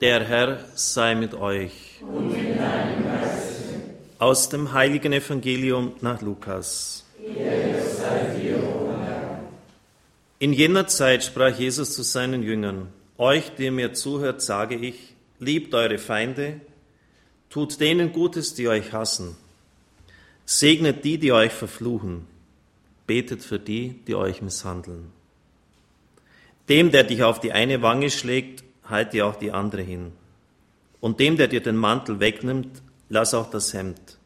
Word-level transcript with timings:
Der 0.00 0.24
Herr 0.24 0.64
sei 0.76 1.16
mit 1.16 1.34
euch. 1.34 1.72
Und 2.00 2.30
mit 2.30 2.56
deinem 2.56 3.04
Geiste. 3.04 3.64
Aus 4.20 4.48
dem 4.48 4.72
heiligen 4.72 5.12
Evangelium 5.12 5.94
nach 6.00 6.22
Lukas. 6.22 7.04
In 10.38 10.52
jener 10.52 10.86
Zeit 10.86 11.24
sprach 11.24 11.58
Jesus 11.58 11.94
zu 11.94 12.02
seinen 12.02 12.44
Jüngern, 12.44 12.88
Euch, 13.16 13.50
die 13.58 13.72
mir 13.72 13.92
zuhört, 13.94 14.40
sage 14.40 14.76
ich, 14.76 15.14
liebt 15.40 15.74
eure 15.74 15.98
Feinde, 15.98 16.60
tut 17.50 17.80
denen 17.80 18.12
Gutes, 18.12 18.54
die 18.54 18.68
euch 18.68 18.92
hassen, 18.92 19.36
segnet 20.46 21.04
die, 21.04 21.18
die 21.18 21.32
euch 21.32 21.50
verfluchen, 21.50 22.24
betet 23.08 23.42
für 23.42 23.58
die, 23.58 23.96
die 24.06 24.14
euch 24.14 24.42
misshandeln. 24.42 25.10
Dem, 26.68 26.92
der 26.92 27.02
dich 27.02 27.24
auf 27.24 27.40
die 27.40 27.50
eine 27.50 27.82
Wange 27.82 28.10
schlägt, 28.10 28.62
halt 28.88 29.12
dir 29.12 29.26
auch 29.26 29.36
die 29.36 29.52
andere 29.52 29.82
hin. 29.82 30.12
Und 31.00 31.20
dem, 31.20 31.36
der 31.36 31.48
dir 31.48 31.62
den 31.62 31.76
Mantel 31.76 32.20
wegnimmt, 32.20 32.82
lass 33.08 33.34
auch 33.34 33.50
das 33.50 33.72
Hemd. 33.72 34.18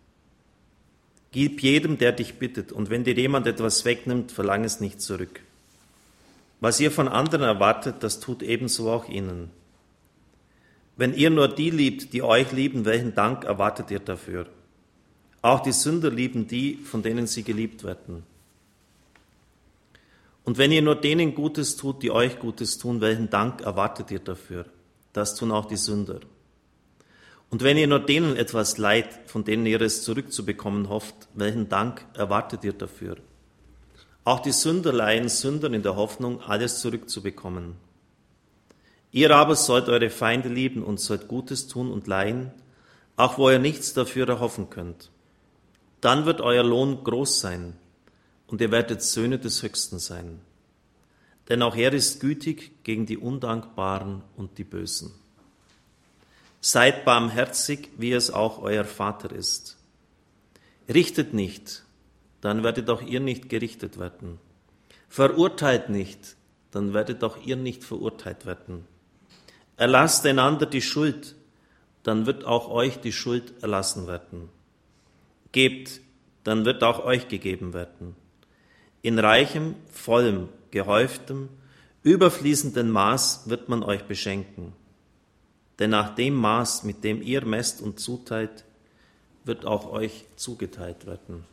Gib 1.31 1.63
jedem, 1.63 1.99
der 1.99 2.13
dich 2.13 2.35
bittet, 2.35 2.73
und 2.73 2.91
wenn 2.91 3.05
dir 3.05 3.15
jemand 3.15 3.47
etwas 3.47 3.85
wegnimmt, 3.85 4.33
verlang 4.33 4.65
es 4.65 4.81
nicht 4.81 5.01
zurück. 5.01 5.41
Was 6.61 6.79
ihr 6.79 6.91
von 6.91 7.09
anderen 7.09 7.43
erwartet, 7.43 7.97
das 8.01 8.21
tut 8.21 8.43
ebenso 8.43 8.91
auch 8.91 9.09
ihnen. 9.09 9.51
Wenn 10.97 11.15
ihr 11.15 11.31
nur 11.31 11.49
die 11.49 11.71
liebt, 11.71 12.13
die 12.13 12.23
euch 12.23 12.53
lieben, 12.53 12.85
welchen 12.85 13.15
Dank 13.15 13.45
erwartet 13.45 13.91
ihr 13.91 13.99
dafür? 13.99 14.47
Auch 15.41 15.61
die 15.61 15.73
Sünder 15.73 16.11
lieben 16.11 16.47
die, 16.47 16.77
von 16.77 17.03
denen 17.03 17.27
sie 17.27 17.43
geliebt 17.43 17.83
werden. 17.83 18.23
Und 20.45 20.59
wenn 20.59 20.73
ihr 20.73 20.83
nur 20.83 20.97
denen 20.97 21.35
Gutes 21.35 21.77
tut, 21.77 22.03
die 22.03 22.11
euch 22.11 22.39
Gutes 22.39 22.79
tun, 22.79 23.01
welchen 23.01 23.31
Dank 23.31 23.61
erwartet 23.61 24.11
ihr 24.11 24.19
dafür? 24.19 24.67
Das 25.13 25.35
tun 25.35 25.53
auch 25.53 25.67
die 25.67 25.77
Sünder. 25.77 26.21
Und 27.51 27.63
wenn 27.63 27.77
ihr 27.77 27.87
nur 27.87 28.01
denen 28.01 28.37
etwas 28.37 28.79
leid, 28.79 29.21
von 29.27 29.45
denen 29.45 29.67
ihr 29.67 29.81
es 29.83 30.03
zurückzubekommen 30.05 30.89
hofft, 30.89 31.29
welchen 31.35 31.69
Dank 31.69 32.07
erwartet 32.15 32.65
ihr 32.65 32.73
dafür? 32.73 33.17
Auch 34.25 34.41
die 34.41 34.53
Sünder 34.53 34.93
leihen 34.93 35.29
Sündern 35.29 35.75
in 35.75 35.83
der 35.83 35.97
Hoffnung, 35.97 36.41
alles 36.41 36.81
zurückzubekommen. 36.81 37.77
Ihr 39.11 39.37
aber 39.37 39.55
sollt 39.55 39.89
eure 39.89 40.09
Feinde 40.09 40.49
lieben 40.49 40.83
und 40.83 40.99
sollt 40.99 41.29
Gutes 41.29 41.69
tun 41.69 41.91
und 41.91 42.07
leihen, 42.07 42.51
auch 43.17 43.37
wo 43.37 43.51
ihr 43.51 43.59
nichts 43.59 43.93
dafür 43.93 44.27
erhoffen 44.29 44.71
könnt. 44.71 45.11
Dann 46.01 46.25
wird 46.25 46.41
euer 46.41 46.65
Lohn 46.65 47.05
groß 47.05 47.41
sein, 47.41 47.77
und 48.53 48.61
ihr 48.61 48.71
werdet 48.71 49.03
Söhne 49.03 49.39
des 49.39 49.63
Höchsten 49.63 49.99
sein. 49.99 50.39
Denn 51.49 51.63
auch 51.63 51.75
er 51.75 51.95
ist 51.95 52.21
gütig 52.21 52.85
gegen 52.85 53.07
die 53.07 53.17
Undankbaren 53.17 54.23
und 54.37 54.59
die 54.59 54.65
Bösen. 54.65 55.11
Seid 56.61 57.07
barmherzig, 57.07 57.89
wie 57.97 58.13
es 58.13 58.31
auch 58.31 58.61
euer 58.61 58.85
Vater 58.85 59.33
ist. 59.33 59.79
Richtet 60.87 61.33
nicht, 61.33 61.83
dann 62.43 62.63
werdet 62.63 62.91
auch 62.91 63.01
ihr 63.01 63.21
nicht 63.21 63.49
gerichtet 63.49 63.99
werden. 63.99 64.39
Verurteilt 65.09 65.89
nicht, 65.89 66.37
dann 66.73 66.93
werdet 66.93 67.25
auch 67.25 67.39
ihr 67.43 67.57
nicht 67.57 67.85
verurteilt 67.85 68.45
werden. 68.45 68.85
Erlasst 69.79 70.27
einander 70.27 70.67
die 70.67 70.83
Schuld, 70.83 71.37
dann 72.03 72.27
wird 72.27 72.45
auch 72.45 72.69
euch 72.69 72.99
die 73.01 73.13
Schuld 73.13 73.63
erlassen 73.63 74.07
werden. 74.07 74.51
Gebt, 75.53 76.03
dann 76.45 76.67
wird 76.67 76.85
auch 76.85 77.03
euch 77.03 77.29
gegeben 77.29 77.73
werden 77.73 78.15
in 79.03 79.19
reichem, 79.19 79.75
vollem, 79.93 80.49
gehäuftem, 80.71 81.49
überfließenden 82.03 82.91
Maß 82.91 83.43
wird 83.47 83.69
man 83.69 83.83
euch 83.83 84.05
beschenken. 84.05 84.73
Denn 85.79 85.91
nach 85.91 86.15
dem 86.15 86.35
Maß, 86.35 86.85
mit 86.85 87.05
dem 87.05 87.23
ihr 87.23 87.45
messt 87.45 87.81
und 87.81 88.01
zuteilt, 88.01 88.65
wird 89.45 89.67
auch 89.67 89.91
euch 89.91 90.25
zugeteilt 90.37 91.07
werden. 91.07 91.45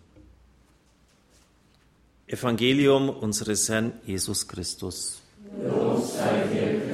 Evangelium 2.28 3.10
unseres 3.10 3.68
Herrn 3.70 3.94
Jesus 4.06 4.48
Christus. 4.48 5.22
Los 5.64 6.14
sei 6.14 6.48
dir, 6.54 6.89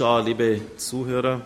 Zuschauer, 0.00 0.22
liebe 0.22 0.62
Zuhörer. 0.78 1.42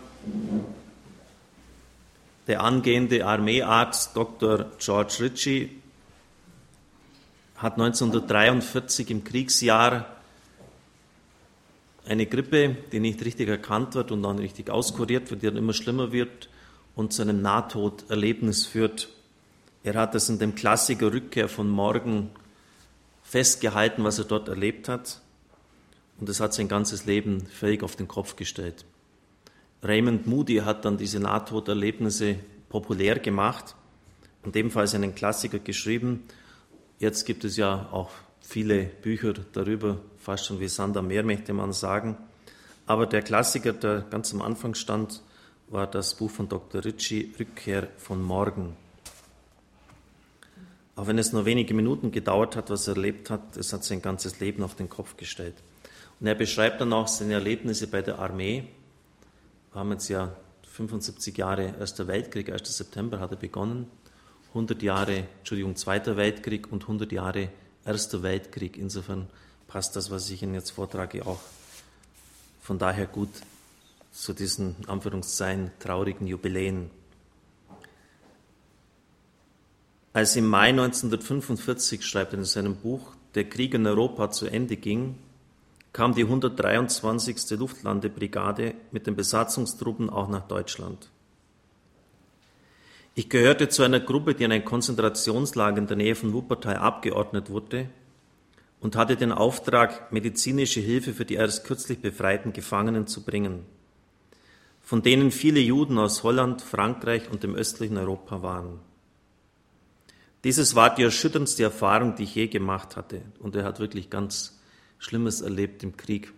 Der 2.47 2.63
angehende 2.63 3.27
Armeearzt 3.27 4.15
Dr. 4.15 4.67
George 4.79 5.17
Ritchie 5.23 5.71
hat 7.57 7.73
1943 7.73 9.11
im 9.11 9.25
Kriegsjahr 9.25 10.07
eine 12.07 12.27
Grippe, 12.27 12.77
die 12.93 13.01
nicht 13.01 13.25
richtig 13.25 13.49
erkannt 13.49 13.97
wird 13.97 14.13
und 14.13 14.23
dann 14.23 14.39
richtig 14.39 14.71
auskuriert 14.71 15.33
wird, 15.33 15.43
die 15.43 15.47
dann 15.47 15.57
immer 15.57 15.73
schlimmer 15.73 16.13
wird 16.13 16.49
und 16.95 17.13
zu 17.13 17.23
einem 17.23 17.43
Nahtoderlebnis 17.43 18.67
führt. 18.67 19.09
Er 19.83 19.95
hat 19.95 20.15
es 20.15 20.29
in 20.29 20.39
dem 20.39 20.55
Klassiker 20.55 21.13
Rückkehr 21.13 21.49
von 21.49 21.69
morgen 21.69 22.31
festgehalten, 23.25 24.05
was 24.05 24.21
er 24.21 24.27
dort 24.27 24.47
erlebt 24.47 24.89
hat. 24.89 25.24
Und 26.19 26.29
das 26.29 26.41
hat 26.41 26.55
sein 26.55 26.69
ganzes 26.69 27.07
Leben 27.07 27.47
völlig 27.47 27.83
auf 27.83 27.97
den 27.97 28.09
Kopf 28.09 28.37
gestellt. 28.37 28.85
Raymond 29.83 30.27
Moody 30.27 30.57
hat 30.59 30.85
dann 30.85 30.97
diese 30.97 31.21
Nahtoderlebnisse 31.21 32.37
populär 32.69 33.19
gemacht 33.19 33.75
und 34.43 34.57
ebenfalls 34.57 34.95
einen 34.95 35.15
Klassiker 35.15 35.59
geschrieben. 35.59 36.25
Jetzt 36.99 37.25
gibt 37.25 37.45
es 37.45 37.57
ja 37.57 37.89
auch 37.91 38.11
viele 38.41 38.85
Bücher 38.85 39.35
darüber, 39.53 39.99
fast 40.19 40.47
schon 40.47 40.61
wie 40.61 40.69
Sander 40.69 41.03
Meer, 41.03 41.23
möchte 41.23 41.53
man 41.53 41.73
sagen. 41.73 42.17
Aber 42.87 43.07
der 43.07 43.23
Klassiker, 43.23 43.73
der 43.73 44.03
ganz 44.11 44.33
am 44.33 44.43
Anfang 44.43 44.75
stand, 44.75 45.23
war 45.69 45.87
das 45.87 46.15
Buch 46.15 46.31
von 46.31 46.49
Dr. 46.49 46.85
Ritchie, 46.85 47.35
Rückkehr 47.39 47.89
von 47.97 48.23
morgen. 48.23 48.77
Auch 50.97 51.07
wenn 51.07 51.19
es 51.19 51.33
nur 51.33 51.45
wenige 51.45 51.75
Minuten 51.75 52.13
gedauert 52.13 52.55
hat, 52.57 52.71
was 52.71 52.87
er 52.87 52.95
erlebt 52.95 53.31
hat, 53.31 53.57
es 53.57 53.73
hat 53.73 53.83
sein 53.85 54.01
ganzes 54.01 54.41
Leben 54.41 54.63
auf 54.63 54.77
den 54.77 54.89
Kopf 54.89 55.17
gestellt. 55.17 55.57
Und 56.21 56.27
er 56.27 56.35
beschreibt 56.35 56.81
dann 56.81 56.93
auch 56.93 57.09
seine 57.09 57.35
Erlebnisse 57.35 57.87
bei 57.87 58.03
der 58.03 58.19
Armee. 58.19 58.69
Wir 59.73 59.81
haben 59.81 59.93
jetzt 59.93 60.09
ja 60.09 60.35
75 60.75 61.37
Jahre 61.37 61.75
Erster 61.79 62.07
Weltkrieg, 62.07 62.51
1. 62.51 62.77
September 62.77 63.21
hat 63.21 63.31
er 63.31 63.37
begonnen, 63.37 63.91
100 64.49 64.83
Jahre, 64.83 65.27
Entschuldigung, 65.39 65.77
Zweiter 65.77 66.17
Weltkrieg 66.17 66.71
und 66.71 66.83
100 66.83 67.11
Jahre 67.13 67.49
Erster 67.85 68.23
Weltkrieg. 68.23 68.77
Insofern 68.77 69.29
passt 69.67 69.97
das, 69.97 70.11
was 70.11 70.31
ich 70.31 70.43
Ihnen 70.43 70.55
jetzt 70.55 70.71
vortrage, 70.71 71.27
auch 71.27 71.41
von 72.61 72.79
daher 72.79 73.07
gut 73.07 73.31
zu 74.13 74.33
diesen 74.33 74.77
Anführungszeichen 74.87 75.73
traurigen 75.81 76.27
Jubiläen. 76.27 76.91
Als 80.13 80.37
im 80.37 80.47
Mai 80.47 80.69
1945, 80.69 82.07
schreibt 82.07 82.33
er 82.33 82.39
in 82.39 82.45
seinem 82.45 82.77
Buch, 82.77 83.15
der 83.35 83.49
Krieg 83.49 83.75
in 83.75 83.85
Europa 83.87 84.31
zu 84.31 84.47
Ende 84.47 84.77
ging, 84.77 85.19
kam 85.95 86.13
die 86.13 86.25
123. 86.25 87.51
Luftlandebrigade 87.51 88.75
mit 88.91 89.07
den 89.07 89.15
Besatzungstruppen 89.15 90.11
auch 90.11 90.29
nach 90.29 90.47
Deutschland. 90.49 91.09
Ich 93.15 93.29
gehörte 93.29 93.69
zu 93.69 93.85
einer 93.85 94.01
Gruppe, 94.01 94.35
die 94.35 94.43
in 94.43 94.51
ein 94.51 94.65
Konzentrationslager 94.65 95.79
in 95.79 95.87
der 95.87 95.97
Nähe 95.97 96.17
von 96.17 96.33
Wuppertal 96.33 96.79
abgeordnet 96.79 97.49
wurde 97.49 97.89
und 98.81 98.97
hatte 98.97 99.15
den 99.15 99.31
Auftrag, 99.31 100.11
medizinische 100.11 100.81
Hilfe 100.81 101.15
für 101.15 101.25
die 101.25 101.35
erst 101.35 101.65
kürzlich 101.65 102.01
befreiten 102.01 102.53
Gefangenen 102.53 103.07
zu 103.07 103.23
bringen, 103.23 103.65
von 104.83 105.01
denen 105.01 105.31
viele 105.31 105.61
Juden 105.61 105.99
aus 105.99 106.25
Holland, 106.25 106.61
Frankreich 106.61 107.31
und 107.31 107.45
dem 107.45 107.55
östlichen 107.55 107.99
Europa 107.99 108.43
waren. 108.43 108.81
Dieses 110.43 110.75
war 110.75 110.93
die 110.93 111.05
erschütterndste 111.05 111.63
Erfahrung, 111.63 112.17
die 112.17 112.25
ich 112.25 112.35
je 112.35 112.49
gemacht 112.49 112.97
hatte. 112.97 113.23
Und 113.39 113.55
er 113.55 113.63
hat 113.63 113.79
wirklich 113.79 114.11
ganz 114.11 114.59
Schlimmes 115.05 115.43
erlebt 115.43 115.83
im 115.83 115.99
Krieg. 115.99 116.33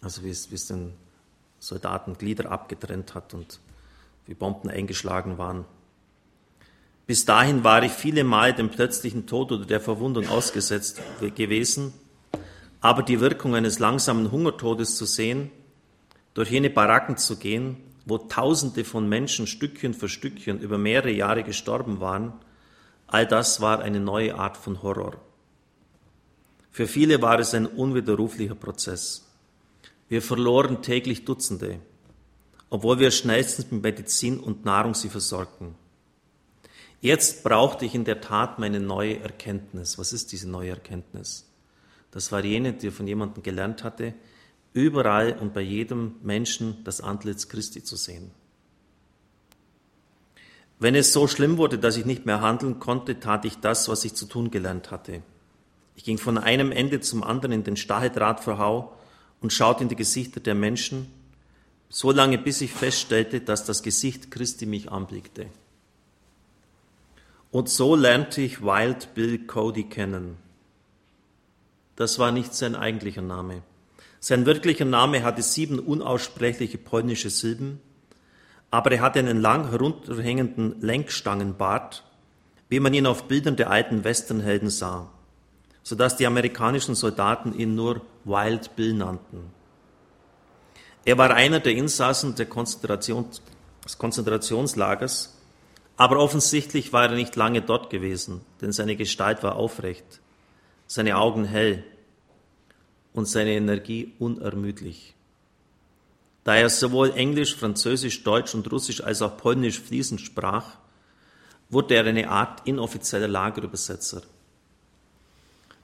Also 0.00 0.22
wie 0.22 0.30
es, 0.30 0.52
wie 0.52 0.54
es 0.54 0.68
den 0.68 0.92
Soldaten 1.58 2.16
Glieder 2.16 2.52
abgetrennt 2.52 3.16
hat 3.16 3.34
und 3.34 3.58
wie 4.26 4.34
Bomben 4.34 4.70
eingeschlagen 4.70 5.38
waren. 5.38 5.64
Bis 7.08 7.24
dahin 7.24 7.64
war 7.64 7.82
ich 7.82 7.90
viele 7.90 8.22
Mal 8.22 8.54
dem 8.54 8.70
plötzlichen 8.70 9.26
Tod 9.26 9.50
oder 9.50 9.66
der 9.66 9.80
Verwundung 9.80 10.28
ausgesetzt 10.28 11.02
gewesen, 11.34 11.92
aber 12.80 13.02
die 13.02 13.18
Wirkung 13.18 13.56
eines 13.56 13.80
langsamen 13.80 14.30
Hungertodes 14.30 14.96
zu 14.96 15.04
sehen, 15.04 15.50
durch 16.34 16.52
jene 16.52 16.70
Baracken 16.70 17.16
zu 17.16 17.38
gehen, 17.38 17.78
wo 18.06 18.18
Tausende 18.18 18.84
von 18.84 19.08
Menschen 19.08 19.48
Stückchen 19.48 19.94
für 19.94 20.08
Stückchen 20.08 20.60
über 20.60 20.78
mehrere 20.78 21.10
Jahre 21.10 21.42
gestorben 21.42 21.98
waren, 21.98 22.34
all 23.08 23.26
das 23.26 23.60
war 23.60 23.80
eine 23.80 23.98
neue 23.98 24.36
Art 24.36 24.56
von 24.56 24.80
Horror. 24.80 25.14
Für 26.70 26.86
viele 26.86 27.22
war 27.22 27.38
es 27.38 27.54
ein 27.54 27.66
unwiderruflicher 27.66 28.54
Prozess. 28.54 29.26
Wir 30.08 30.22
verloren 30.22 30.82
täglich 30.82 31.24
Dutzende, 31.24 31.80
obwohl 32.70 32.98
wir 32.98 33.10
schnellstens 33.10 33.70
mit 33.70 33.82
Medizin 33.82 34.40
und 34.40 34.64
Nahrung 34.64 34.94
sie 34.94 35.08
versorgten. 35.08 35.74
Jetzt 37.00 37.44
brauchte 37.44 37.84
ich 37.84 37.94
in 37.94 38.04
der 38.04 38.20
Tat 38.20 38.58
meine 38.58 38.80
neue 38.80 39.20
Erkenntnis. 39.20 39.98
Was 39.98 40.12
ist 40.12 40.32
diese 40.32 40.48
neue 40.48 40.70
Erkenntnis? 40.70 41.48
Das 42.10 42.32
war 42.32 42.42
jene, 42.42 42.72
die 42.72 42.90
von 42.90 43.06
jemandem 43.06 43.42
gelernt 43.42 43.84
hatte, 43.84 44.14
überall 44.72 45.38
und 45.38 45.54
bei 45.54 45.60
jedem 45.60 46.16
Menschen 46.22 46.82
das 46.84 47.00
Antlitz 47.00 47.48
Christi 47.48 47.84
zu 47.84 47.96
sehen. 47.96 48.30
Wenn 50.80 50.94
es 50.94 51.12
so 51.12 51.26
schlimm 51.26 51.58
wurde, 51.58 51.78
dass 51.78 51.96
ich 51.96 52.06
nicht 52.06 52.24
mehr 52.24 52.40
handeln 52.40 52.78
konnte, 52.78 53.18
tat 53.18 53.44
ich 53.44 53.58
das, 53.58 53.88
was 53.88 54.04
ich 54.04 54.14
zu 54.14 54.26
tun 54.26 54.50
gelernt 54.50 54.90
hatte. 54.90 55.22
Ich 55.98 56.04
ging 56.04 56.16
von 56.16 56.38
einem 56.38 56.70
Ende 56.70 57.00
zum 57.00 57.24
anderen 57.24 57.50
in 57.50 57.64
den 57.64 57.76
Stacheldrahtverhau 57.76 58.92
und 59.40 59.52
schaute 59.52 59.82
in 59.82 59.88
die 59.88 59.96
Gesichter 59.96 60.38
der 60.38 60.54
Menschen, 60.54 61.12
so 61.88 62.12
lange 62.12 62.38
bis 62.38 62.60
ich 62.60 62.72
feststellte, 62.72 63.40
dass 63.40 63.64
das 63.64 63.82
Gesicht 63.82 64.30
Christi 64.30 64.64
mich 64.64 64.92
anblickte. 64.92 65.46
Und 67.50 67.68
so 67.68 67.96
lernte 67.96 68.42
ich 68.42 68.62
Wild 68.62 69.12
Bill 69.14 69.40
Cody 69.40 69.88
kennen. 69.88 70.36
Das 71.96 72.20
war 72.20 72.30
nicht 72.30 72.54
sein 72.54 72.76
eigentlicher 72.76 73.22
Name. 73.22 73.62
Sein 74.20 74.46
wirklicher 74.46 74.84
Name 74.84 75.24
hatte 75.24 75.42
sieben 75.42 75.80
unaussprechliche 75.80 76.78
polnische 76.78 77.28
Silben, 77.28 77.80
aber 78.70 78.92
er 78.92 79.00
hatte 79.00 79.18
einen 79.18 79.40
lang 79.40 79.70
herunterhängenden 79.70 80.80
Lenkstangenbart, 80.80 82.04
wie 82.68 82.78
man 82.78 82.94
ihn 82.94 83.06
auf 83.06 83.24
Bildern 83.24 83.56
der 83.56 83.70
alten 83.70 84.04
Westernhelden 84.04 84.70
sah, 84.70 85.10
so 85.88 85.96
dass 85.96 86.18
die 86.18 86.26
amerikanischen 86.26 86.94
Soldaten 86.94 87.58
ihn 87.58 87.74
nur 87.74 88.02
Wild 88.24 88.76
Bill 88.76 88.92
nannten. 88.92 89.50
Er 91.06 91.16
war 91.16 91.30
einer 91.30 91.60
der 91.60 91.72
Insassen 91.72 92.34
der 92.34 92.44
Konzentration, 92.44 93.24
des 93.82 93.96
Konzentrationslagers, 93.96 95.34
aber 95.96 96.18
offensichtlich 96.18 96.92
war 96.92 97.04
er 97.04 97.14
nicht 97.14 97.36
lange 97.36 97.62
dort 97.62 97.88
gewesen, 97.88 98.42
denn 98.60 98.70
seine 98.70 98.96
Gestalt 98.96 99.42
war 99.42 99.56
aufrecht 99.56 100.20
seine 100.86 101.16
Augen 101.16 101.46
hell 101.46 101.84
und 103.14 103.26
seine 103.26 103.52
Energie 103.52 104.12
unermüdlich. 104.18 105.14
Da 106.44 106.56
er 106.56 106.68
sowohl 106.68 107.12
Englisch, 107.12 107.56
Französisch, 107.56 108.24
Deutsch 108.24 108.54
und 108.54 108.70
Russisch 108.70 109.02
als 109.02 109.22
auch 109.22 109.38
Polnisch 109.38 109.80
fließend 109.80 110.20
sprach, 110.20 110.76
wurde 111.70 111.94
er 111.94 112.04
eine 112.04 112.28
Art 112.28 112.66
inoffizieller 112.66 113.28
Lagerübersetzer. 113.28 114.22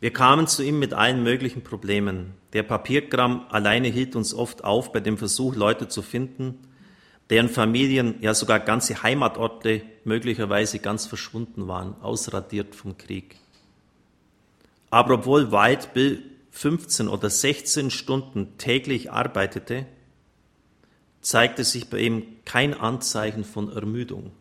Wir 0.05 0.13
kamen 0.13 0.47
zu 0.47 0.63
ihm 0.63 0.79
mit 0.79 0.93
allen 0.93 1.23
möglichen 1.23 1.65
Problemen. 1.65 2.35
Der 2.53 2.63
Papierkram 2.63 3.47
alleine 3.49 3.89
hielt 3.89 4.17
uns 4.17 4.35
oft 4.35 4.63
auf 4.63 4.93
bei 4.93 5.01
dem 5.01 5.17
Versuch, 5.17 5.57
Leute 5.57 5.89
zu 5.89 6.03
finden, 6.03 6.59
deren 7.31 7.49
Familien, 7.49 8.17
ja 8.21 8.35
sogar 8.35 8.61
ganze 8.61 9.03
Heimatorte 9.03 9.81
möglicherweise 10.05 10.79
ganz 10.79 11.07
verschwunden 11.07 11.69
waren, 11.69 11.95
ausradiert 12.03 12.75
vom 12.75 12.99
Krieg. 12.99 13.37
Aber 14.91 15.15
obwohl 15.15 15.51
White 15.51 15.89
Bill 15.95 16.23
15 16.51 17.09
oder 17.09 17.31
16 17.31 17.91
Stunden 17.91 18.59
täglich 18.59 19.11
arbeitete, 19.11 19.87
zeigte 21.23 21.65
sich 21.65 21.89
bei 21.89 22.01
ihm 22.01 22.27
kein 22.45 22.75
Anzeichen 22.75 23.43
von 23.43 23.75
Ermüdung. 23.75 24.33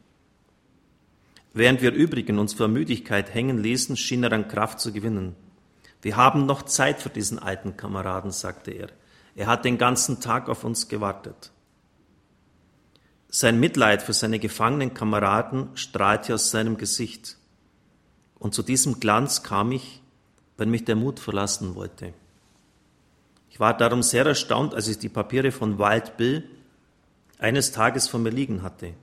Während 1.54 1.82
wir 1.82 1.94
übrigen 1.94 2.38
uns 2.38 2.54
vor 2.54 2.68
Müdigkeit 2.68 3.34
hängen 3.34 3.64
ließen, 3.64 3.96
schien 3.96 4.24
er 4.24 4.34
an 4.34 4.50
Kraft 4.50 4.82
zu 4.82 4.92
gewinnen. 4.92 5.38
Wir 6.04 6.18
haben 6.18 6.46
noch 6.46 6.64
Zeit 6.64 7.02
für 7.02 7.10
diesen 7.10 7.40
alten 7.40 7.78
Kameraden, 7.78 8.32
sagte 8.32 8.72
er. 8.72 8.90
Er 9.36 9.48
hat 9.48 9.64
den 9.64 9.78
ganzen 9.78 10.20
Tag 10.20 10.50
auf 10.50 10.66
uns 10.66 10.90
gewartet. 10.90 11.52
Sein 13.30 13.58
Mitleid 13.58 14.04
für 14.04 14.12
seine 14.12 14.38
gefangenen 14.38 14.94
Kameraden 14.94 15.70
strahlte 15.76 16.34
aus 16.34 16.52
seinem 16.52 16.78
Gesicht. 16.78 17.38
Und 18.38 18.54
zu 18.54 18.64
diesem 18.64 19.00
Glanz 19.00 19.44
kam 19.44 19.72
ich, 19.72 20.02
wenn 20.58 20.70
mich 20.70 20.84
der 20.84 20.98
Mut 20.98 21.22
verlassen 21.22 21.74
wollte. 21.74 22.14
Ich 23.50 23.62
war 23.62 23.76
darum 23.76 24.04
sehr 24.04 24.26
erstaunt, 24.26 24.76
als 24.76 24.90
ich 24.90 25.00
die 25.00 25.10
Papiere 25.10 25.54
von 25.54 25.80
Wild 25.80 26.18
Bill 26.18 26.44
eines 27.40 27.72
Tages 27.72 28.10
vor 28.10 28.20
mir 28.20 28.30
liegen 28.30 28.62
hatte, 28.62 28.94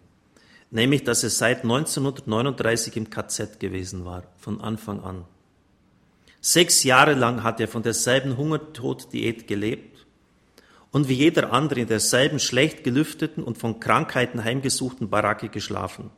nämlich 0.70 1.02
dass 1.04 1.24
er 1.24 1.30
seit 1.30 1.62
1939 1.62 2.98
im 2.98 3.08
KZ 3.08 3.58
gewesen 3.58 4.04
war, 4.04 4.24
von 4.36 4.60
Anfang 4.60 5.02
an. 5.02 5.24
Sechs 6.40 6.84
Jahre 6.84 7.14
lang 7.14 7.42
hat 7.42 7.60
er 7.60 7.68
von 7.68 7.82
derselben 7.82 8.36
Hungertoddiät 8.36 9.46
gelebt 9.46 10.06
und 10.90 11.08
wie 11.08 11.14
jeder 11.14 11.52
andere 11.52 11.80
in 11.80 11.86
derselben 11.86 12.38
schlecht 12.38 12.82
gelüfteten 12.82 13.44
und 13.44 13.58
von 13.58 13.78
Krankheiten 13.78 14.42
heimgesuchten 14.42 15.10
Baracke 15.10 15.48
geschlafen, 15.50 16.10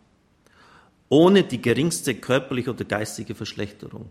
ohne 1.08 1.42
die 1.42 1.60
geringste 1.60 2.14
körperliche 2.14 2.70
oder 2.70 2.84
geistige 2.84 3.34
Verschlechterung. 3.34 4.10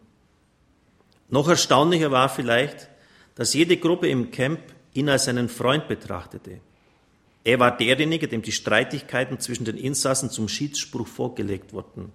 Noch 1.29 1.47
erstaunlicher 1.47 2.11
war 2.11 2.27
vielleicht, 2.27 2.89
dass 3.35 3.53
jede 3.53 3.77
Gruppe 3.77 4.09
im 4.09 4.31
Camp 4.31 4.59
ihn 4.93 5.07
als 5.07 5.29
einen 5.29 5.47
Freund 5.47 5.87
betrachtete. 5.87 6.59
Er 7.43 7.59
war 7.59 7.75
derjenige, 7.75 8.27
dem 8.27 8.41
die 8.41 8.51
Streitigkeiten 8.51 9.39
zwischen 9.39 9.65
den 9.65 9.77
Insassen 9.77 10.29
zum 10.29 10.47
Schiedsspruch 10.47 11.07
vorgelegt 11.07 11.73
wurden. 11.73 12.11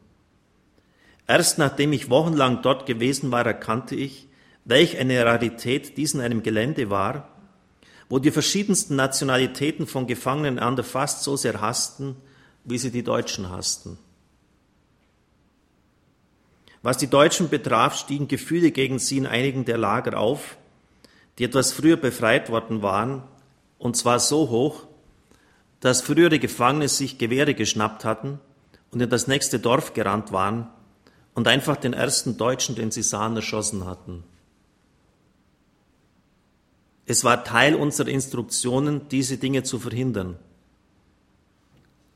Erst 1.29 1.59
nachdem 1.59 1.93
ich 1.93 2.09
wochenlang 2.09 2.63
dort 2.63 2.87
gewesen 2.87 3.33
war, 3.33 3.45
erkannte 3.45 3.97
ich, 3.97 4.29
welch 4.65 4.99
eine 4.99 5.25
Rarität 5.25 5.97
dies 5.97 6.15
in 6.15 6.21
einem 6.21 6.43
Gelände 6.43 6.91
war, 6.91 7.29
wo 8.09 8.19
die 8.19 8.31
verschiedensten 8.31 8.97
Nationalitäten 8.97 9.87
von 9.87 10.07
Gefangenen 10.07 10.59
einander 10.59 10.85
fast 10.85 11.25
so 11.25 11.37
sehr 11.37 11.61
hassten, 11.61 12.17
wie 12.65 12.79
sie 12.79 12.91
die 12.91 13.03
Deutschen 13.03 13.51
hassten. 13.51 13.99
Was 16.83 16.99
die 16.99 17.09
Deutschen 17.09 17.49
betraf, 17.49 17.97
stiegen 17.97 18.29
Gefühle 18.29 18.71
gegen 18.71 19.01
sie 19.01 19.19
in 19.19 19.27
einigen 19.27 19.65
der 19.65 19.79
Lager 19.79 20.19
auf, 20.19 20.57
die 21.39 21.45
etwas 21.45 21.73
früher 21.73 21.97
befreit 21.97 22.49
worden 22.49 22.83
waren, 22.83 23.25
und 23.79 23.97
zwar 23.97 24.21
so 24.21 24.49
hoch, 24.51 24.87
dass 25.81 26.01
frühere 26.01 26.39
Gefangene 26.39 26.89
sich 26.89 27.19
Gewehre 27.19 27.55
geschnappt 27.55 28.05
hatten 28.05 28.41
und 28.93 29.03
in 29.03 29.11
das 29.11 29.27
nächste 29.27 29.59
Dorf 29.59 29.93
gerannt 29.95 30.31
waren 30.33 30.69
und 31.37 31.47
einfach 31.47 31.77
den 31.77 31.93
ersten 31.93 32.39
Deutschen, 32.39 32.75
den 32.75 32.91
sie 32.91 33.03
sahen, 33.03 33.37
erschossen 33.37 33.85
hatten. 33.85 34.25
Es 37.05 37.25
war 37.25 37.45
Teil 37.45 37.75
unserer 37.75 38.09
Instruktionen, 38.09 39.09
diese 39.11 39.37
Dinge 39.37 39.63
zu 39.63 39.79
verhindern. 39.79 40.37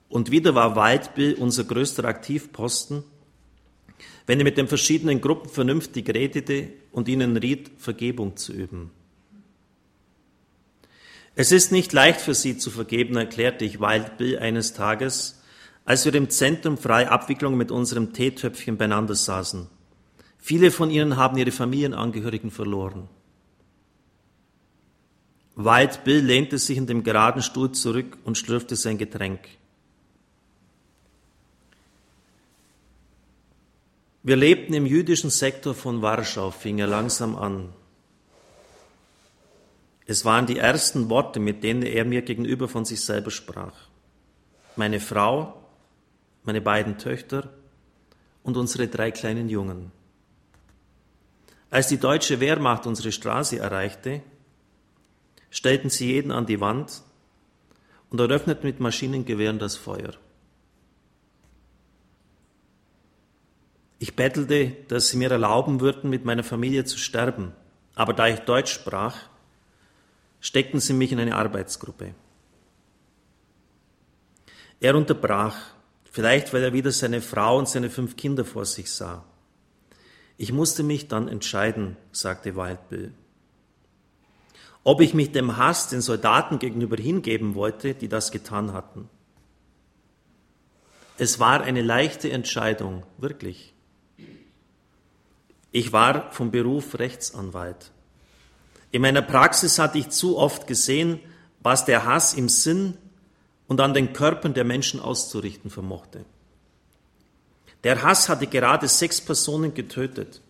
Und 0.08 0.30
wieder 0.30 0.54
war 0.54 0.74
Waldbill 0.74 1.34
unser 1.34 1.64
größter 1.64 2.04
Aktivposten, 2.06 3.04
wenn 4.26 4.40
er 4.40 4.44
mit 4.44 4.56
den 4.56 4.68
verschiedenen 4.68 5.20
Gruppen 5.20 5.50
vernünftig 5.50 6.08
redete 6.08 6.72
und 6.90 7.06
ihnen 7.06 7.36
riet, 7.36 7.70
Vergebung 7.76 8.38
zu 8.38 8.54
üben. 8.54 8.90
Es 11.34 11.52
ist 11.52 11.72
nicht 11.72 11.92
leicht 11.92 12.22
für 12.22 12.34
sie 12.34 12.56
zu 12.56 12.70
vergeben, 12.70 13.16
erklärte 13.16 13.66
ich 13.66 13.80
Wild 13.80 14.40
eines 14.40 14.72
Tages, 14.72 15.39
als 15.90 16.04
wir 16.04 16.14
im 16.14 16.30
Zentrum 16.30 16.78
freie 16.78 17.10
Abwicklung 17.10 17.56
mit 17.56 17.72
unserem 17.72 18.12
Teetöpfchen 18.12 18.76
beieinander 18.76 19.16
saßen. 19.16 19.66
Viele 20.38 20.70
von 20.70 20.88
ihnen 20.88 21.16
haben 21.16 21.36
ihre 21.36 21.50
Familienangehörigen 21.50 22.52
verloren. 22.52 23.08
Wild 25.56 26.04
Bill 26.04 26.20
lehnte 26.20 26.58
sich 26.58 26.78
in 26.78 26.86
dem 26.86 27.02
geraden 27.02 27.42
Stuhl 27.42 27.72
zurück 27.72 28.18
und 28.22 28.38
schlürfte 28.38 28.76
sein 28.76 28.98
Getränk. 28.98 29.40
Wir 34.22 34.36
lebten 34.36 34.74
im 34.74 34.86
jüdischen 34.86 35.30
Sektor 35.30 35.74
von 35.74 36.02
Warschau, 36.02 36.52
fing 36.52 36.78
er 36.78 36.86
langsam 36.86 37.34
an. 37.34 37.70
Es 40.06 40.24
waren 40.24 40.46
die 40.46 40.58
ersten 40.58 41.10
Worte, 41.10 41.40
mit 41.40 41.64
denen 41.64 41.82
er 41.82 42.04
mir 42.04 42.22
gegenüber 42.22 42.68
von 42.68 42.84
sich 42.84 43.00
selber 43.00 43.32
sprach. 43.32 43.74
Meine 44.76 45.00
Frau, 45.00 45.59
meine 46.50 46.60
beiden 46.60 46.98
Töchter 46.98 47.48
und 48.42 48.56
unsere 48.56 48.88
drei 48.88 49.12
kleinen 49.12 49.48
Jungen. 49.48 49.92
Als 51.70 51.86
die 51.86 51.98
deutsche 51.98 52.40
Wehrmacht 52.40 52.88
unsere 52.88 53.12
Straße 53.12 53.60
erreichte, 53.60 54.20
stellten 55.48 55.90
sie 55.90 56.10
jeden 56.12 56.32
an 56.32 56.46
die 56.46 56.60
Wand 56.60 57.02
und 58.10 58.18
eröffneten 58.18 58.66
mit 58.66 58.80
Maschinengewehren 58.80 59.60
das 59.60 59.76
Feuer. 59.76 60.14
Ich 64.00 64.16
bettelte, 64.16 64.72
dass 64.88 65.10
sie 65.10 65.18
mir 65.18 65.30
erlauben 65.30 65.80
würden, 65.80 66.10
mit 66.10 66.24
meiner 66.24 66.42
Familie 66.42 66.84
zu 66.84 66.98
sterben. 66.98 67.52
Aber 67.94 68.12
da 68.12 68.26
ich 68.26 68.40
Deutsch 68.40 68.72
sprach, 68.72 69.16
steckten 70.40 70.80
sie 70.80 70.94
mich 70.94 71.12
in 71.12 71.20
eine 71.20 71.36
Arbeitsgruppe. 71.36 72.12
Er 74.80 74.96
unterbrach, 74.96 75.74
vielleicht 76.10 76.52
weil 76.52 76.62
er 76.62 76.72
wieder 76.72 76.92
seine 76.92 77.20
Frau 77.20 77.58
und 77.58 77.68
seine 77.68 77.88
fünf 77.88 78.16
Kinder 78.16 78.44
vor 78.44 78.66
sich 78.66 78.90
sah. 78.90 79.24
Ich 80.36 80.52
musste 80.52 80.82
mich 80.82 81.08
dann 81.08 81.28
entscheiden, 81.28 81.96
sagte 82.12 82.56
Wildbill. 82.56 83.12
ob 84.82 85.02
ich 85.02 85.12
mich 85.12 85.30
dem 85.32 85.58
Hass 85.58 85.88
den 85.88 86.00
Soldaten 86.00 86.58
gegenüber 86.58 86.96
hingeben 86.96 87.54
wollte, 87.54 87.94
die 87.94 88.08
das 88.08 88.30
getan 88.30 88.72
hatten. 88.72 89.08
Es 91.18 91.38
war 91.38 91.60
eine 91.60 91.82
leichte 91.82 92.30
Entscheidung, 92.30 93.04
wirklich. 93.18 93.74
Ich 95.70 95.92
war 95.92 96.32
vom 96.32 96.50
Beruf 96.50 96.98
Rechtsanwalt. 96.98 97.92
In 98.90 99.02
meiner 99.02 99.22
Praxis 99.22 99.78
hatte 99.78 99.98
ich 99.98 100.08
zu 100.08 100.38
oft 100.38 100.66
gesehen, 100.66 101.20
was 101.60 101.84
der 101.84 102.06
Hass 102.06 102.32
im 102.32 102.48
Sinn 102.48 102.96
und 103.70 103.80
an 103.80 103.94
den 103.94 104.12
Körpern 104.12 104.52
der 104.52 104.64
Menschen 104.64 104.98
auszurichten 104.98 105.70
vermochte. 105.70 106.24
Der 107.84 108.02
Hass 108.02 108.28
hatte 108.28 108.48
gerade 108.48 108.88
sechs 108.88 109.20
Personen 109.20 109.74
getötet, 109.74 110.42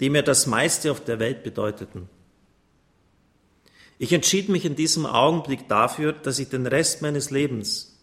die 0.00 0.10
mir 0.10 0.22
das 0.22 0.48
meiste 0.48 0.90
auf 0.90 1.04
der 1.04 1.20
Welt 1.20 1.44
bedeuteten. 1.44 2.08
Ich 4.00 4.12
entschied 4.12 4.48
mich 4.48 4.64
in 4.64 4.74
diesem 4.74 5.06
Augenblick 5.06 5.68
dafür, 5.68 6.12
dass 6.12 6.40
ich 6.40 6.48
den 6.48 6.66
Rest 6.66 7.00
meines 7.00 7.30
Lebens, 7.30 7.96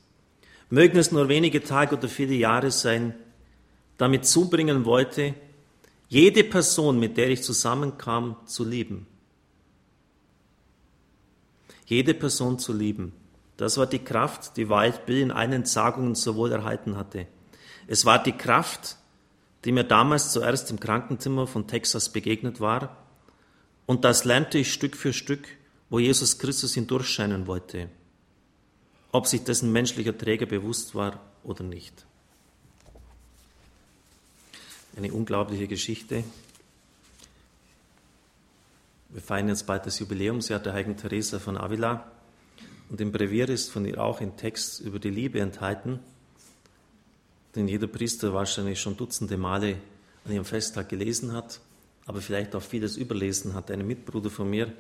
mögen 0.70 0.98
es 0.98 1.12
nur 1.12 1.28
wenige 1.28 1.62
Tage 1.62 1.98
oder 1.98 2.08
viele 2.08 2.36
Jahre 2.36 2.72
sein, 2.72 3.14
damit 3.98 4.26
zubringen 4.26 4.86
wollte, 4.86 5.34
jede 6.08 6.46
Person, 6.46 6.98
mit 6.98 7.18
der 7.18 7.30
ich 7.30 7.44
zusammenkam, 7.44 8.38
zu 8.46 8.64
lieben. 8.64 9.06
Jede 11.88 12.14
Person 12.14 12.58
zu 12.58 12.72
lieben. 12.72 13.12
Das 13.58 13.78
war 13.78 13.88
die 13.88 14.00
Kraft, 14.00 14.58
die 14.58 14.70
Wild 14.70 15.06
Bill 15.06 15.22
in 15.22 15.32
allen 15.32 15.66
Sagungen 15.66 16.16
so 16.16 16.36
wohl 16.36 16.52
erhalten 16.52 16.98
hatte. 16.98 17.28
Es 17.88 18.06
war 18.06 18.22
die 18.22 18.34
Kraft, 18.34 18.98
die 19.64 19.72
mir 19.72 19.84
damals 19.84 20.32
zuerst 20.32 20.70
im 20.72 20.80
Krankenzimmer 20.80 21.48
von 21.48 21.68
Texas 21.68 22.10
begegnet 22.10 22.60
war. 22.60 22.98
Und 23.86 24.04
das 24.04 24.26
lernte 24.26 24.58
ich 24.58 24.74
Stück 24.74 24.96
für 24.96 25.14
Stück, 25.14 25.48
wo 25.90 26.00
Jesus 26.00 26.40
Christus 26.40 26.74
hindurchscheinen 26.74 27.48
wollte, 27.48 27.90
ob 29.12 29.28
sich 29.28 29.44
dessen 29.44 29.72
menschlicher 29.72 30.18
Träger 30.18 30.46
bewusst 30.46 30.96
war 30.96 31.20
oder 31.44 31.64
nicht. 31.64 32.06
Eine 34.98 35.14
unglaubliche 35.14 35.68
Geschichte. 35.68 36.24
Wir 39.10 39.22
feiern 39.22 39.50
jetzt 39.50 39.68
bald 39.68 39.86
das 39.86 40.00
Jubiläumsjahr 40.00 40.60
der 40.60 40.74
heiligen 40.74 40.98
Teresa 40.98 41.40
von 41.40 41.58
Avila. 41.58 42.12
Und 42.90 43.02
im 43.02 43.12
Brevier 43.12 43.50
ist 43.50 43.72
von 43.72 43.86
ihr 43.86 44.02
auch 44.02 44.22
ein 44.22 44.38
Text 44.38 44.80
über 44.82 45.00
die 45.00 45.10
Liebe 45.10 45.40
enthalten, 45.40 46.00
den 47.56 47.68
jeder 47.68 47.88
Priester 47.88 48.34
wahrscheinlich 48.34 48.80
schon 48.80 48.98
dutzende 48.98 49.38
Male 49.38 49.78
an 50.26 50.32
ihrem 50.32 50.46
Festtag 50.46 50.90
gelesen 50.90 51.34
hat, 51.34 51.62
aber 52.06 52.22
vielleicht 52.22 52.56
auch 52.56 52.62
vieles 52.62 52.98
überlesen 52.98 53.54
hat. 53.54 53.72
Ein 53.72 53.88
Mitbruder 53.88 54.30
von 54.30 54.50
mir, 54.50 54.72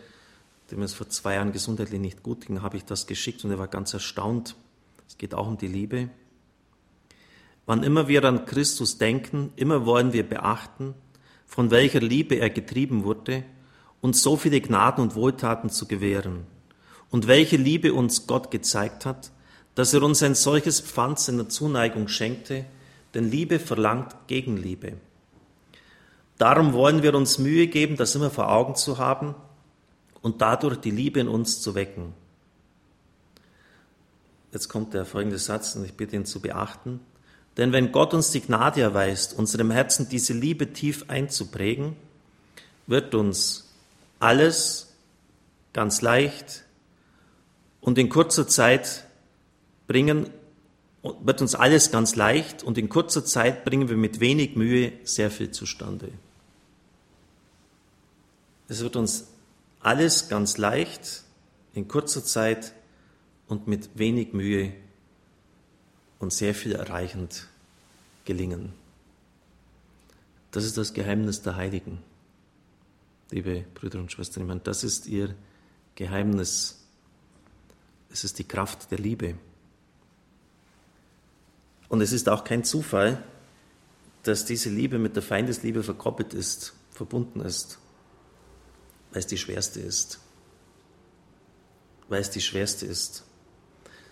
dem 0.70 0.82
es 0.82 0.94
vor 0.94 1.10
zwei 1.10 1.36
Jahren 1.36 1.52
gesundheitlich 1.52 2.00
nicht 2.00 2.22
gut 2.22 2.46
ging, 2.46 2.62
habe 2.62 2.78
ich 2.78 2.86
das 2.86 3.08
geschickt 3.08 3.44
und 3.44 3.52
er 3.52 3.60
war 3.60 3.68
ganz 3.68 3.94
erstaunt. 3.94 4.56
Es 5.08 5.18
geht 5.18 5.34
auch 5.34 5.48
um 5.48 5.58
die 5.58 5.68
Liebe. 5.68 6.10
Wann 7.66 7.82
immer 7.82 8.08
wir 8.08 8.24
an 8.24 8.46
Christus 8.46 9.00
denken, 9.00 9.52
immer 9.56 9.86
wollen 9.88 10.14
wir 10.14 10.28
beachten, 10.28 10.94
von 11.48 11.72
welcher 11.72 12.02
Liebe 12.02 12.36
er 12.36 12.52
getrieben 12.52 13.04
wurde, 13.04 13.44
uns 14.02 14.22
so 14.22 14.38
viele 14.38 14.62
Gnaden 14.62 15.02
und 15.02 15.16
Wohltaten 15.16 15.72
zu 15.72 15.88
gewähren 15.88 16.46
und 17.16 17.28
welche 17.28 17.56
Liebe 17.56 17.94
uns 17.94 18.28
Gott 18.28 18.52
gezeigt 18.52 19.06
hat, 19.06 19.32
dass 19.74 19.94
er 19.94 20.04
uns 20.04 20.22
ein 20.22 20.36
solches 20.36 20.82
Pfand 20.82 21.18
seiner 21.18 21.48
Zuneigung 21.48 22.10
schenkte, 22.10 22.66
denn 23.14 23.32
Liebe 23.32 23.58
verlangt 23.58 24.14
Gegenliebe. 24.28 24.98
Darum 26.38 26.74
wollen 26.74 27.04
wir 27.04 27.16
uns 27.16 27.38
Mühe 27.38 27.68
geben, 27.68 27.96
das 27.96 28.16
immer 28.16 28.32
vor 28.32 28.52
Augen 28.52 28.76
zu 28.76 28.98
haben 28.98 29.34
und 30.24 30.42
dadurch 30.42 30.76
die 30.76 30.92
Liebe 30.92 31.22
in 31.22 31.30
uns 31.30 31.62
zu 31.62 31.74
wecken. 31.74 32.14
Jetzt 34.52 34.68
kommt 34.68 34.94
der 34.94 35.06
folgende 35.06 35.38
Satz 35.38 35.74
und 35.78 35.86
ich 35.86 35.94
bitte 35.94 36.18
ihn 36.18 36.26
zu 36.26 36.42
beachten. 36.42 37.00
Denn 37.56 37.72
wenn 37.72 37.94
Gott 37.94 38.14
uns 38.14 38.32
die 38.32 38.42
Gnade 38.42 38.82
erweist, 38.82 39.40
unserem 39.40 39.72
Herzen 39.72 40.10
diese 40.10 40.34
Liebe 40.34 40.74
tief 40.74 41.06
einzuprägen, 41.08 41.96
wird 42.88 43.16
uns 43.16 43.70
alles 44.20 44.94
ganz 45.72 46.02
leicht 46.02 46.65
und 47.86 48.00
in 48.00 48.10
kurzer 48.10 48.48
Zeit 48.48 49.06
bringen, 49.86 50.32
wird 51.04 51.40
uns 51.40 51.54
alles 51.54 51.92
ganz 51.92 52.16
leicht 52.16 52.64
und 52.64 52.80
in 52.80 52.90
kurzer 52.90 53.24
Zeit 53.24 53.64
bringen 53.64 53.90
wir 53.90 53.96
mit 53.96 54.20
wenig 54.20 54.56
Mühe 54.56 54.92
sehr 55.04 55.30
viel 55.30 55.52
zustande. 55.52 56.10
Es 58.68 58.82
wird 58.82 58.96
uns 58.96 59.28
alles 59.82 60.30
ganz 60.30 60.58
leicht, 60.58 61.22
in 61.76 61.88
kurzer 61.88 62.24
Zeit 62.24 62.74
und 63.48 63.68
mit 63.68 63.92
wenig 63.94 64.34
Mühe 64.34 64.74
und 66.18 66.34
sehr 66.34 66.56
viel 66.56 66.72
erreichend 66.72 67.48
gelingen. 68.26 68.74
Das 70.50 70.66
ist 70.66 70.76
das 70.76 70.96
Geheimnis 70.96 71.44
der 71.44 71.56
Heiligen, 71.56 72.00
liebe 73.30 73.64
Brüder 73.76 74.00
und 74.00 74.12
Schwestern. 74.12 74.42
Ich 74.42 74.48
meine, 74.48 74.62
das 74.62 74.84
ist 74.84 75.06
ihr 75.06 75.36
Geheimnis 75.94 76.85
es 78.16 78.24
ist 78.24 78.40
die 78.40 78.46
Kraft 78.46 78.92
der 78.92 78.98
Liebe. 78.98 79.36
Und 81.90 82.00
es 82.00 82.14
ist 82.14 82.30
auch 82.30 82.46
kein 82.46 82.64
Zufall, 82.64 83.22
dass 84.24 84.46
diese 84.46 84.70
Liebe 84.70 85.00
mit 85.00 85.18
der 85.18 85.22
Feindesliebe 85.22 85.84
verkoppelt 85.84 86.34
ist, 86.34 86.74
verbunden 86.92 87.42
ist, 87.42 87.78
weil 89.12 89.20
es 89.20 89.28
die 89.28 89.38
schwerste 89.38 89.82
ist. 89.82 90.22
Weil 92.08 92.22
es 92.22 92.30
die 92.30 92.40
schwerste 92.40 92.86
ist. 92.86 93.26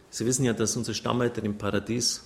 Sie 0.09 0.25
wissen 0.25 0.43
ja, 0.43 0.51
dass 0.51 0.75
unsere 0.75 0.95
Stammeltern 0.95 1.45
im 1.45 1.57
Paradies 1.57 2.23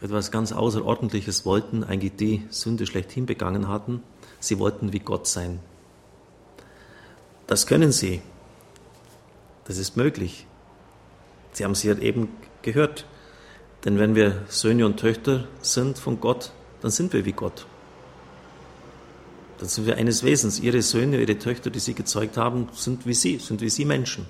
etwas 0.00 0.30
ganz 0.30 0.52
Außerordentliches 0.52 1.44
wollten, 1.44 1.82
eigentlich 1.82 2.14
die 2.14 2.46
Sünde 2.50 2.86
schlechthin 2.86 3.26
begangen 3.26 3.66
hatten. 3.66 4.04
Sie 4.38 4.60
wollten 4.60 4.92
wie 4.92 5.00
Gott 5.00 5.26
sein. 5.26 5.58
Das 7.48 7.66
können 7.66 7.90
sie. 7.90 8.22
Das 9.64 9.76
ist 9.76 9.96
möglich. 9.96 10.46
Sie 11.60 11.64
haben 11.64 11.72
es 11.72 11.82
ja 11.82 11.94
eben 11.98 12.30
gehört. 12.62 13.04
Denn 13.84 13.98
wenn 13.98 14.14
wir 14.14 14.46
Söhne 14.48 14.86
und 14.86 14.96
Töchter 14.96 15.46
sind 15.60 15.98
von 15.98 16.18
Gott, 16.18 16.52
dann 16.80 16.90
sind 16.90 17.12
wir 17.12 17.26
wie 17.26 17.32
Gott. 17.32 17.66
Dann 19.58 19.68
sind 19.68 19.84
wir 19.84 19.98
eines 19.98 20.22
Wesens. 20.24 20.58
Ihre 20.58 20.80
Söhne, 20.80 21.20
ihre 21.20 21.38
Töchter, 21.38 21.68
die 21.68 21.78
Sie 21.78 21.92
gezeugt 21.92 22.38
haben, 22.38 22.70
sind 22.72 23.04
wie 23.04 23.12
Sie, 23.12 23.36
sind 23.36 23.60
wie 23.60 23.68
Sie 23.68 23.84
Menschen. 23.84 24.24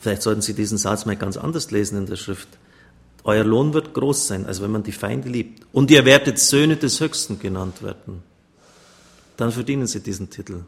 Vielleicht 0.00 0.22
sollten 0.22 0.40
Sie 0.40 0.54
diesen 0.54 0.78
Satz 0.78 1.04
mal 1.04 1.16
ganz 1.16 1.36
anders 1.36 1.70
lesen 1.70 1.98
in 1.98 2.06
der 2.06 2.16
Schrift. 2.16 2.48
Euer 3.22 3.44
Lohn 3.44 3.74
wird 3.74 3.92
groß 3.92 4.26
sein, 4.26 4.46
als 4.46 4.62
wenn 4.62 4.72
man 4.72 4.84
die 4.84 4.92
Feinde 4.92 5.28
liebt. 5.28 5.66
Und 5.70 5.90
ihr 5.90 6.06
werdet 6.06 6.38
Söhne 6.38 6.78
des 6.78 6.98
Höchsten 6.98 7.38
genannt 7.40 7.82
werden. 7.82 8.22
Dann 9.36 9.52
verdienen 9.52 9.86
Sie 9.86 10.00
diesen 10.00 10.30
Titel. 10.30 10.62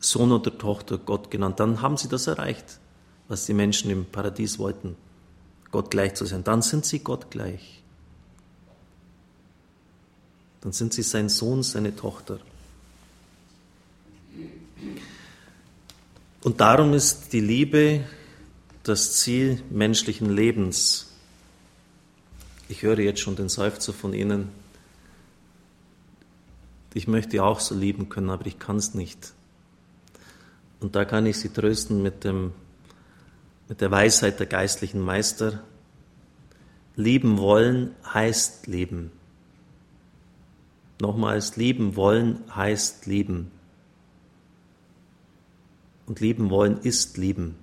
Sohn 0.00 0.32
oder 0.32 0.58
Tochter 0.58 0.98
Gott 0.98 1.30
genannt. 1.30 1.60
Dann 1.60 1.80
haben 1.80 1.96
Sie 1.96 2.08
das 2.08 2.26
erreicht 2.26 2.80
was 3.28 3.46
die 3.46 3.54
Menschen 3.54 3.90
im 3.90 4.04
Paradies 4.04 4.58
wollten, 4.58 4.96
Gott 5.70 5.90
gleich 5.90 6.14
zu 6.14 6.24
sein. 6.24 6.44
Dann 6.44 6.62
sind 6.62 6.84
sie 6.84 7.00
Gott 7.00 7.30
gleich. 7.30 7.82
Dann 10.60 10.72
sind 10.72 10.92
sie 10.94 11.02
sein 11.02 11.28
Sohn, 11.28 11.62
seine 11.62 11.94
Tochter. 11.94 12.38
Und 16.42 16.60
darum 16.60 16.94
ist 16.94 17.32
die 17.32 17.40
Liebe 17.40 18.04
das 18.82 19.14
Ziel 19.14 19.62
menschlichen 19.70 20.30
Lebens. 20.30 21.08
Ich 22.68 22.82
höre 22.82 23.00
jetzt 23.00 23.20
schon 23.20 23.36
den 23.36 23.48
Seufzer 23.48 23.92
von 23.92 24.12
Ihnen. 24.12 24.48
Ich 26.94 27.08
möchte 27.08 27.42
auch 27.42 27.60
so 27.60 27.74
lieben 27.74 28.08
können, 28.08 28.30
aber 28.30 28.46
ich 28.46 28.58
kann 28.58 28.76
es 28.76 28.94
nicht. 28.94 29.32
Und 30.80 30.94
da 30.94 31.04
kann 31.04 31.26
ich 31.26 31.38
Sie 31.38 31.48
trösten 31.48 32.02
mit 32.02 32.24
dem 32.24 32.52
mit 33.68 33.80
der 33.80 33.90
Weisheit 33.90 34.38
der 34.38 34.46
geistlichen 34.46 35.00
Meister. 35.00 35.62
Lieben 36.94 37.38
wollen 37.38 37.94
heißt 38.12 38.66
lieben. 38.66 39.10
Nochmals, 41.00 41.56
lieben 41.56 41.96
wollen 41.96 42.42
heißt 42.54 43.06
lieben. 43.06 43.50
Und 46.06 46.20
lieben 46.20 46.50
wollen 46.50 46.78
ist 46.78 47.18
lieben. 47.18 47.56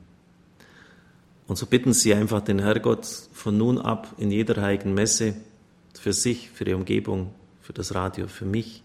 Und 1.48 1.58
so 1.58 1.66
bitten 1.66 1.94
Sie 1.94 2.14
einfach 2.14 2.42
den 2.42 2.60
Herrgott 2.60 3.06
von 3.34 3.58
nun 3.58 3.80
ab 3.80 4.14
in 4.18 4.32
jeder 4.32 4.62
heiligen 4.62 4.94
Messe 4.94 5.36
für 6.00 6.14
sich, 6.14 6.50
für 6.52 6.66
die 6.66 6.74
Umgebung, 6.74 7.34
für 7.62 7.74
das 7.74 7.96
Radio, 7.96 8.28
für 8.28 8.46
mich, 8.46 8.84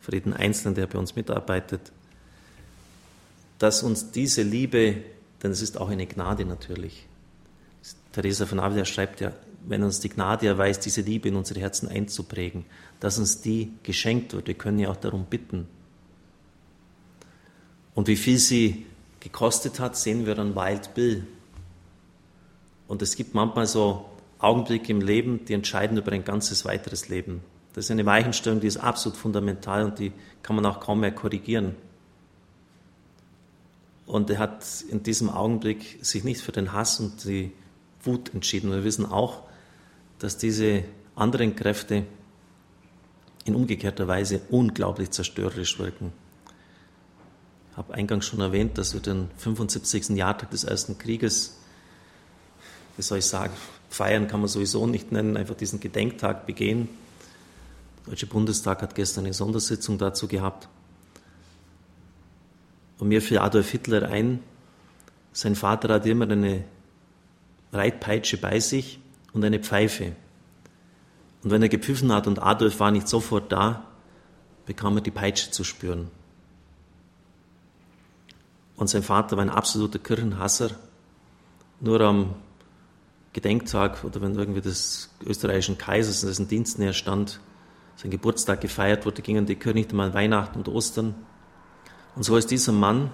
für 0.00 0.12
jeden 0.12 0.32
Einzelnen, 0.32 0.74
der 0.74 0.86
bei 0.86 0.98
uns 0.98 1.16
mitarbeitet, 1.16 1.92
dass 3.58 3.82
uns 3.82 4.10
diese 4.10 4.42
Liebe 4.42 4.96
denn 5.44 5.52
es 5.52 5.62
ist 5.62 5.78
auch 5.78 5.90
eine 5.90 6.06
Gnade 6.06 6.46
natürlich. 6.46 7.06
Teresa 8.12 8.46
von 8.46 8.60
Avila 8.60 8.86
schreibt 8.86 9.20
ja, 9.20 9.32
wenn 9.66 9.82
uns 9.82 10.00
die 10.00 10.08
Gnade 10.08 10.46
erweist, 10.46 10.84
diese 10.86 11.02
Liebe 11.02 11.28
in 11.28 11.36
unsere 11.36 11.60
Herzen 11.60 11.86
einzuprägen, 11.88 12.64
dass 12.98 13.18
uns 13.18 13.42
die 13.42 13.72
geschenkt 13.82 14.32
wird. 14.32 14.46
Wir 14.46 14.54
können 14.54 14.78
ja 14.78 14.90
auch 14.90 14.96
darum 14.96 15.26
bitten. 15.26 15.68
Und 17.94 18.08
wie 18.08 18.16
viel 18.16 18.38
sie 18.38 18.86
gekostet 19.20 19.80
hat, 19.80 19.96
sehen 19.96 20.26
wir 20.26 20.38
an 20.38 20.56
Wild 20.56 20.94
Bill. 20.94 21.26
Und 22.88 23.02
es 23.02 23.14
gibt 23.14 23.34
manchmal 23.34 23.66
so 23.66 24.06
Augenblicke 24.38 24.90
im 24.92 25.00
Leben, 25.00 25.44
die 25.44 25.52
entscheiden 25.52 25.96
über 25.98 26.12
ein 26.12 26.24
ganzes 26.24 26.64
weiteres 26.64 27.08
Leben. 27.08 27.42
Das 27.74 27.86
ist 27.86 27.90
eine 27.90 28.06
Weichenstellung, 28.06 28.60
die 28.60 28.66
ist 28.66 28.76
absolut 28.78 29.18
fundamental 29.18 29.84
und 29.84 29.98
die 29.98 30.12
kann 30.42 30.56
man 30.56 30.64
auch 30.66 30.80
kaum 30.80 31.00
mehr 31.00 31.12
korrigieren. 31.12 31.74
Und 34.06 34.30
er 34.30 34.38
hat 34.38 34.64
in 34.88 35.02
diesem 35.02 35.30
Augenblick 35.30 35.98
sich 36.02 36.24
nicht 36.24 36.40
für 36.40 36.52
den 36.52 36.72
Hass 36.72 37.00
und 37.00 37.24
die 37.24 37.52
Wut 38.02 38.34
entschieden. 38.34 38.70
Wir 38.70 38.84
wissen 38.84 39.06
auch, 39.06 39.42
dass 40.18 40.36
diese 40.36 40.84
anderen 41.14 41.56
Kräfte 41.56 42.04
in 43.44 43.54
umgekehrter 43.54 44.08
Weise 44.08 44.40
unglaublich 44.50 45.10
zerstörerisch 45.10 45.78
wirken. 45.78 46.12
Ich 47.70 47.76
habe 47.76 47.94
eingangs 47.94 48.26
schon 48.26 48.40
erwähnt, 48.40 48.78
dass 48.78 48.94
wir 48.94 49.00
den 49.00 49.30
75. 49.36 50.10
Jahrtag 50.10 50.50
des 50.50 50.64
Ersten 50.64 50.96
Krieges, 50.98 51.58
wie 52.96 53.02
soll 53.02 53.18
ich 53.18 53.26
sagen, 53.26 53.52
feiern 53.90 54.28
kann 54.28 54.40
man 54.40 54.48
sowieso 54.48 54.86
nicht 54.86 55.12
nennen, 55.12 55.36
einfach 55.36 55.56
diesen 55.56 55.80
Gedenktag 55.80 56.46
begehen. 56.46 56.88
Der 58.04 58.10
Deutsche 58.10 58.26
Bundestag 58.26 58.82
hat 58.82 58.94
gestern 58.94 59.24
eine 59.24 59.34
Sondersitzung 59.34 59.98
dazu 59.98 60.28
gehabt. 60.28 60.68
Und 62.98 63.08
mir 63.08 63.20
fiel 63.22 63.38
Adolf 63.38 63.70
Hitler 63.70 64.08
ein, 64.08 64.40
sein 65.32 65.56
Vater 65.56 65.92
hatte 65.92 66.08
immer 66.10 66.30
eine 66.30 66.64
Reitpeitsche 67.72 68.36
bei 68.36 68.60
sich 68.60 69.00
und 69.32 69.44
eine 69.44 69.58
Pfeife. 69.58 70.14
Und 71.42 71.50
wenn 71.50 71.62
er 71.62 71.68
gepfiffen 71.68 72.12
hat 72.12 72.26
und 72.26 72.40
Adolf 72.40 72.78
war 72.80 72.90
nicht 72.90 73.08
sofort 73.08 73.50
da, 73.50 73.84
bekam 74.64 74.96
er 74.96 75.02
die 75.02 75.10
Peitsche 75.10 75.50
zu 75.50 75.64
spüren. 75.64 76.10
Und 78.76 78.88
sein 78.88 79.02
Vater 79.02 79.36
war 79.36 79.44
ein 79.44 79.50
absoluter 79.50 79.98
Kirchenhasser. 79.98 80.70
Nur 81.80 82.00
am 82.00 82.34
Gedenktag 83.32 84.04
oder 84.04 84.22
wenn 84.22 84.34
irgendwie 84.36 84.60
des 84.60 85.10
österreichischen 85.24 85.76
Kaisers 85.76 86.22
in 86.22 86.28
dessen 86.28 86.48
Dienst 86.48 86.78
näher 86.78 86.92
stand, 86.92 87.40
sein 87.96 88.10
Geburtstag 88.10 88.60
gefeiert 88.60 89.04
wurde, 89.04 89.22
gingen 89.22 89.46
die 89.46 89.56
Kirche 89.56 89.78
nicht 89.78 89.90
einmal 89.90 90.14
Weihnachten 90.14 90.58
und 90.58 90.68
Ostern. 90.68 91.14
Und 92.16 92.22
so 92.22 92.36
ist 92.36 92.50
dieser 92.50 92.72
Mann 92.72 93.10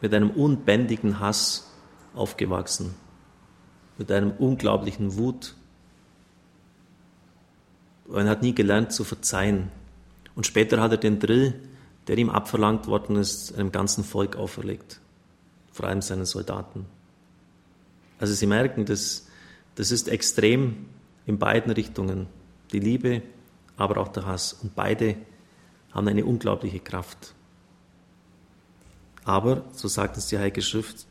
mit 0.00 0.14
einem 0.14 0.30
unbändigen 0.30 1.20
Hass 1.20 1.72
aufgewachsen, 2.14 2.94
mit 3.96 4.10
einem 4.12 4.30
unglaublichen 4.32 5.16
Wut. 5.16 5.54
Und 8.06 8.24
er 8.24 8.30
hat 8.30 8.42
nie 8.42 8.54
gelernt 8.54 8.92
zu 8.92 9.04
verzeihen. 9.04 9.70
Und 10.34 10.46
später 10.46 10.80
hat 10.80 10.92
er 10.92 10.98
den 10.98 11.18
Drill, 11.18 11.60
der 12.06 12.16
ihm 12.16 12.30
abverlangt 12.30 12.86
worden 12.86 13.16
ist, 13.16 13.54
einem 13.58 13.72
ganzen 13.72 14.04
Volk 14.04 14.36
auferlegt, 14.36 15.00
vor 15.72 15.86
allem 15.86 16.00
seinen 16.00 16.24
Soldaten. 16.24 16.86
Also 18.18 18.34
Sie 18.34 18.46
merken, 18.46 18.84
das, 18.84 19.26
das 19.74 19.90
ist 19.90 20.08
extrem 20.08 20.86
in 21.26 21.38
beiden 21.38 21.72
Richtungen, 21.72 22.26
die 22.72 22.80
Liebe, 22.80 23.22
aber 23.76 23.98
auch 23.98 24.08
der 24.08 24.26
Hass. 24.26 24.54
Und 24.54 24.74
beide 24.74 25.16
haben 25.92 26.08
eine 26.08 26.24
unglaubliche 26.24 26.80
Kraft. 26.80 27.34
Aber, 29.28 29.62
so 29.74 29.88
sagt 29.88 30.16
uns 30.16 30.28
die 30.28 30.38
Heilige 30.38 30.62
Schrift, 30.62 31.04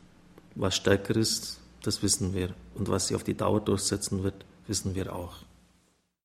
was 0.56 0.74
stärker 0.74 1.14
ist, 1.14 1.60
das 1.84 2.02
wissen 2.02 2.34
wir. 2.34 2.52
Und 2.74 2.88
was 2.88 3.06
sie 3.06 3.14
auf 3.14 3.22
die 3.22 3.36
Dauer 3.36 3.60
durchsetzen 3.60 4.24
wird, 4.24 4.44
wissen 4.66 4.96
wir 4.96 5.14
auch. 5.14 5.36